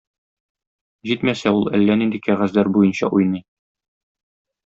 [1.09, 3.45] Җитмәсә, ул әллә нинди кәгазьләр буенча уйный.